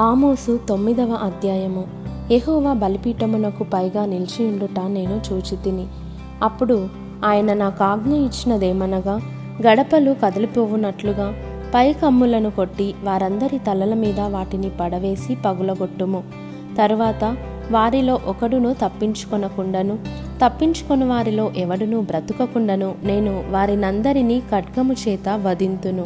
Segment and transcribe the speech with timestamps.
[0.00, 1.84] ఆమోసు తొమ్మిదవ అధ్యాయము.
[2.32, 5.86] ఎహోవా బలిపీఠమునకు పైగా నిలిచియుండుట నేను చూచితిని.
[6.42, 6.88] అప్పుడు
[7.24, 9.20] ఆయన నాకు ఆజ్ఞ ఇచ్చినదేమనగా
[9.66, 11.34] గడపలు కదిలిపోవునట్లుగా
[11.74, 16.24] పై కమ్ములను కొట్టి వారందరి తలల మీద వాటిని పడవేసి పగులగొట్టుము.
[16.78, 17.36] తరువాత
[17.70, 19.98] వారిలో ఒకడును తప్పించుకొనకుండను
[20.44, 26.04] తప్పించుకొని వారిలో ఎవడును బ్రతుకకుండను నేను వారినందరినీ ఖడ్గము చేత వధింతును.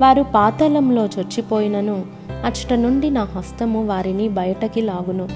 [0.00, 5.28] వారు పాతాళంలో చొచ్చిపోయినను అచ్చట నుండి నా హస్తము వారిని బయటకి లాగును.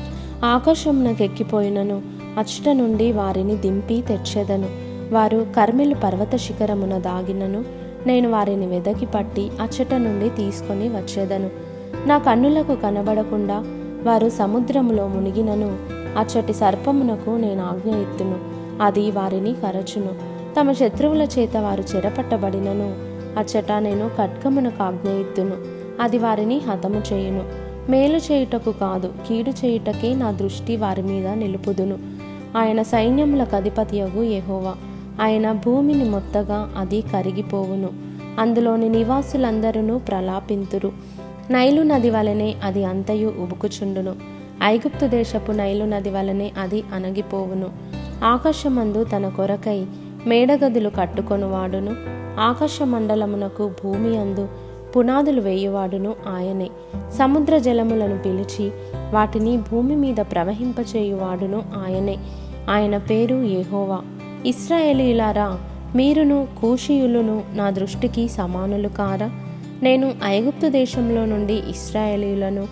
[0.44, 2.02] ఆకాశమునకెక్కిపోయినను
[2.38, 4.66] అచ్చట నుండి వారిని దింపి తెచ్చేదను.
[5.14, 7.64] వారు కర్మెలు పర్వత శిఖరమున దాగినను.
[8.06, 11.50] నేను వారిని వెదకి పట్టి అచ్చట నుండి తీసుకొని వచ్చేదను.
[12.06, 13.54] నా కన్నులకు కనబడకుండా
[14.02, 15.76] వారు సముద్రములో మునిగినను.
[16.18, 18.38] అచ్చటి సర్పమునకు నేను ఆజ్ఞ ఎత్తును.
[18.82, 20.10] అది వారిని కరచును.
[20.60, 22.94] తమ శత్రువుల చేత వారు చెరపట్టబడినను.
[23.38, 25.73] అచ్చట నేను ఖడ్గమునకు ఆజ్ఞ ఎత్తును.
[26.00, 27.64] అది వారిని హతము చేయును.
[27.90, 31.98] మేలు చేయుటకు కాదు కీడు చేయుటకే నా దృష్టి వారి మీద నిలుపుదును.
[32.56, 34.74] ఆయన సైన్యములకు అధిపతియగు ఎహోవా
[35.22, 37.88] ఆయన భూమిని మొత్తగా అది కరిగిపోవును.
[38.38, 40.92] అందులోని నివాసులందరూ ప్రలాపింతురు.
[41.50, 44.14] నైలు నది వలనే అది అంతయు ఉబుకుచుండును.
[44.62, 47.66] ఐగుప్తు దేశపు నైలు నది వలనే అది అణగిపోవును.
[48.24, 49.86] ఆకాశమందు తన కొరకై
[50.26, 51.96] మేడగదులు కట్టుకొనువాడును.
[52.40, 54.48] ఆకాశ మండలమునకు భూమి అందు
[54.96, 56.70] పునాదులు వేయువాడును ఆయనే.
[57.18, 58.70] సముద్ర జలములను పిలిచి
[59.12, 62.16] వాటిని భూమి మీద ప్రవహింపచేయువాడును ఆయనే.
[62.70, 64.00] ఆయన పేరు యెహోవా.
[64.46, 65.58] ఇస్రాయేలీలారా
[65.96, 69.30] మీరును కూషియులును నా దృష్టికి సమానులు కారా?
[69.82, 72.68] నేను ఐగుప్తు దేశంలో నుండి ఇస్రాయేలీలను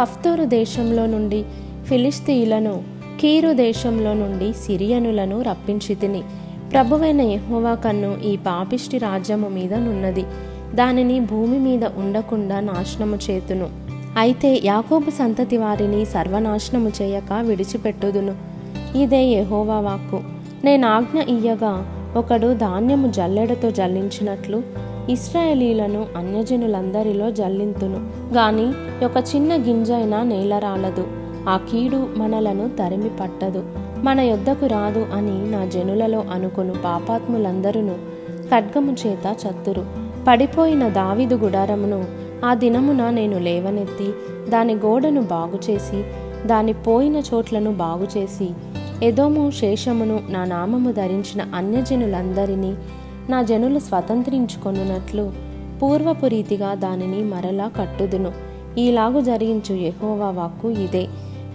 [0.00, 1.44] కఫ్తోరు దేశంలో నుండి
[1.84, 2.82] ఫిలిస్తీయులను
[3.20, 6.22] కీరు దేశంలో నుండి సిరియనులను రప్పించి తిని.
[6.72, 10.24] ప్రభువైన యహోవా కన్ను ఈ పాపిష్టి రాజ్యము మీద నున్నది.
[10.74, 13.68] దానిని భూమి మీద ఉండకుండా నాశనము చేతును.
[14.16, 18.34] అయితే యాకోబు సంతతి వారిని సర్వనాశనము చేయక విడిచిపెట్టుదును.
[18.98, 20.20] ఇదే యహోవా వాక్కు.
[20.64, 24.62] నేను ఆజ్ఞ ఇయ్యగా ఒకడు ధాన్యము జల్లెడతో జల్లించినట్లు
[25.08, 27.96] ఇస్రాయేలీలను అన్యజనులందరిలో జల్లింతును.
[28.34, 28.66] గాని
[29.04, 31.06] ఒక చిన్న గింజైనా నేలరాలదు
[31.48, 33.64] ఆ కీడు మనలను తరిమి పట్టదు.
[33.98, 37.80] మన యొద్దకు రాదు అని నా జనులలో అనుకును పాపాత్ములందరూ
[38.50, 40.05] ఖడ్గము చేత చత్తురు.
[40.26, 42.04] పడిపోయిన దావిదు గుడారమును
[42.44, 44.10] ఆ దినమున నేను లేవనెత్తి
[44.50, 46.04] దాని గోడను బాగుచేసి
[46.46, 48.50] దాని పోయిన చోట్లను బాగుచేసి
[49.02, 52.74] ఎదోము శేషమును నా నామము ధరించిన అన్యజనులందరినీ
[53.30, 55.32] నా జనులు స్వతంత్రించుకొనున్నట్లు
[55.82, 58.32] పూర్వపు రీతిగా దానిని మరలా కట్టుదును.
[58.78, 61.06] ఈలాగు జరిగించు ఎహోవా వాక్కు ఇదే.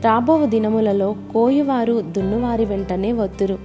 [0.06, 3.58] రాబోవు దినములలో కోయువారు దున్నువారి వెంటనే వద్దురు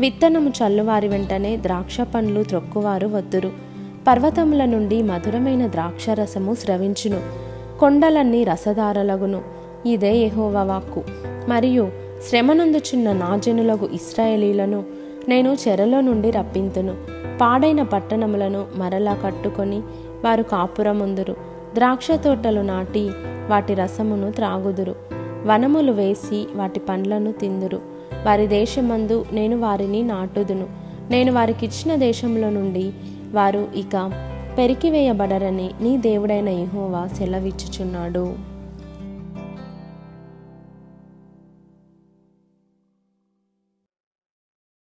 [0.00, 3.71] విత్తనము చల్లువారి వెంటనే ద్రాక్ష పండ్లు త్రొక్కువారు వద్దురు
[4.06, 7.20] పర్వతముల నుండి మధురమైన ద్రాక్షరసము స్రవించును.
[7.78, 9.40] కొండలన్నీ రసధారలగును.
[9.86, 11.02] ఇదే యెహోవా వాక్కు.
[11.48, 11.90] మరియు
[12.28, 14.84] శ్రమనందుచున్న నాజనులకు ఇస్రాయేలీలను
[15.28, 16.94] నేను చెరలో నుండి రప్పింతును.
[17.40, 19.78] పాడైన పట్టణములను మరలా కట్టుకొని
[20.24, 21.36] వారు కాపురముందురు.
[21.74, 23.10] ద్రాక్ష తోటలు నాటి
[23.48, 24.94] వాటి రసమును త్రాగుదురు.
[25.46, 27.80] వనములు వేసి వాటి పండ్లను తిందురు.
[28.26, 30.66] వారి దేశమందు నేను వారిని నాటుదును.
[31.10, 32.92] నేను వారికిచ్చిన దేశంలో నుండి
[33.34, 33.96] వారు ఇక
[34.58, 38.24] పెరికివేయబడరని నీ దేవుడైన యహోవా సెలవిచ్చుచున్నాడు.